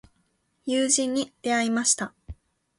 [0.65, 2.15] 友人に出会いました。